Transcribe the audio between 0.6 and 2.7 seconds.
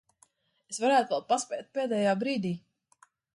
Es varētu vēl paspēt pēdējā brīdī.